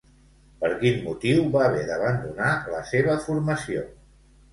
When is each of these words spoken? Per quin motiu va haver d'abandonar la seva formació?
Per 0.61 0.69
quin 0.77 0.95
motiu 1.07 1.43
va 1.55 1.61
haver 1.65 1.83
d'abandonar 1.89 2.47
la 2.77 2.81
seva 2.93 3.19
formació? 3.27 3.85